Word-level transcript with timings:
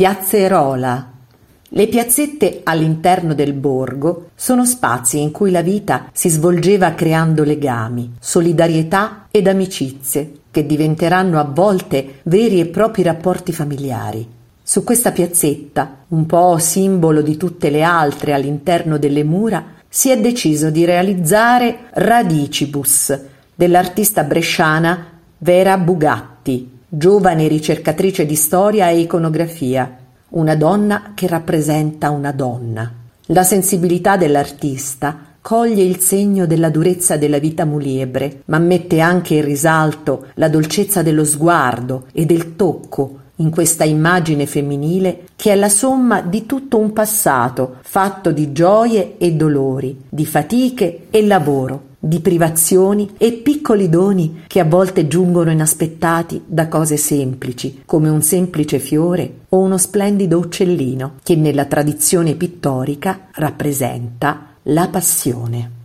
Piazzerola. 0.00 1.10
Le 1.68 1.86
piazzette 1.88 2.62
all'interno 2.64 3.34
del 3.34 3.52
borgo 3.52 4.30
sono 4.34 4.64
spazi 4.64 5.20
in 5.20 5.30
cui 5.30 5.50
la 5.50 5.60
vita 5.60 6.08
si 6.14 6.30
svolgeva 6.30 6.94
creando 6.94 7.44
legami, 7.44 8.12
solidarietà 8.18 9.26
ed 9.30 9.46
amicizie 9.46 10.32
che 10.50 10.64
diventeranno 10.64 11.38
a 11.38 11.44
volte 11.44 12.20
veri 12.22 12.60
e 12.60 12.68
propri 12.68 13.02
rapporti 13.02 13.52
familiari. 13.52 14.26
Su 14.62 14.84
questa 14.84 15.12
piazzetta, 15.12 15.96
un 16.08 16.24
po' 16.24 16.56
simbolo 16.56 17.20
di 17.20 17.36
tutte 17.36 17.68
le 17.68 17.82
altre 17.82 18.32
all'interno 18.32 18.96
delle 18.96 19.22
mura, 19.22 19.62
si 19.86 20.08
è 20.08 20.18
deciso 20.18 20.70
di 20.70 20.86
realizzare 20.86 21.90
Radicibus 21.90 23.20
dell'artista 23.54 24.24
bresciana 24.24 25.08
Vera 25.36 25.76
Bugatti, 25.76 26.78
giovane 26.92 27.46
ricercatrice 27.46 28.26
di 28.26 28.34
storia 28.34 28.88
e 28.88 28.98
iconografia, 28.98 29.96
una 30.30 30.56
donna 30.56 31.12
che 31.14 31.28
rappresenta 31.28 32.10
una 32.10 32.32
donna. 32.32 32.92
La 33.26 33.44
sensibilità 33.44 34.16
dell'artista 34.16 35.36
coglie 35.40 35.84
il 35.84 36.00
segno 36.00 36.46
della 36.46 36.68
durezza 36.68 37.16
della 37.16 37.38
vita 37.38 37.64
muliebre, 37.64 38.42
ma 38.46 38.58
mette 38.58 38.98
anche 38.98 39.34
in 39.34 39.44
risalto 39.44 40.26
la 40.34 40.48
dolcezza 40.48 41.02
dello 41.02 41.24
sguardo 41.24 42.06
e 42.12 42.26
del 42.26 42.56
tocco 42.56 43.18
in 43.36 43.50
questa 43.50 43.84
immagine 43.84 44.46
femminile 44.46 45.28
che 45.36 45.52
è 45.52 45.54
la 45.54 45.68
somma 45.68 46.22
di 46.22 46.44
tutto 46.44 46.76
un 46.76 46.92
passato 46.92 47.76
fatto 47.82 48.32
di 48.32 48.50
gioie 48.50 49.14
e 49.16 49.32
dolori, 49.32 49.96
di 50.08 50.26
fatiche 50.26 51.06
e 51.08 51.24
lavoro, 51.24 51.89
di 52.00 52.20
privazioni 52.20 53.10
e 53.18 53.32
piccoli 53.32 53.90
doni 53.90 54.44
che 54.46 54.58
a 54.58 54.64
volte 54.64 55.06
giungono 55.06 55.50
inaspettati 55.50 56.42
da 56.46 56.66
cose 56.66 56.96
semplici, 56.96 57.82
come 57.84 58.08
un 58.08 58.22
semplice 58.22 58.78
fiore 58.78 59.40
o 59.50 59.58
uno 59.58 59.76
splendido 59.76 60.38
uccellino, 60.38 61.16
che 61.22 61.36
nella 61.36 61.66
tradizione 61.66 62.34
pittorica 62.34 63.28
rappresenta 63.32 64.54
la 64.64 64.88
passione. 64.88 65.78